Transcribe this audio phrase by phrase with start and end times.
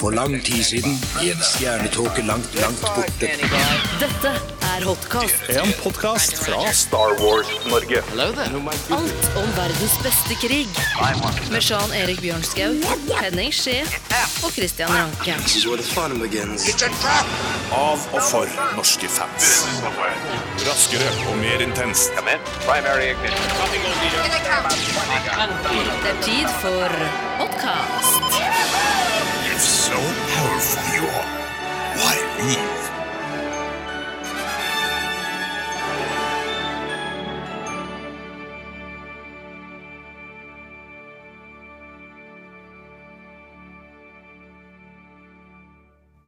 [0.00, 3.28] For lang tid siden, i en stjernetåke langt, langt borte,
[4.00, 4.30] Dette
[4.64, 5.36] er Hotcast.
[5.52, 8.00] En podkast fra Star Wars Norge.
[8.96, 10.68] Alt om verdens beste krig.
[11.52, 12.72] Med Sean Erik Bjørnskau,
[13.20, 13.84] Henning Skje
[14.46, 15.36] og Christian Ranke.
[17.76, 18.46] Av og for
[18.78, 19.52] norske fans.
[20.64, 22.12] Raskere og mer intenst.
[22.16, 22.32] Det
[26.12, 26.88] er tid for
[27.42, 28.11] Hotcast.
[32.44, 32.81] 二。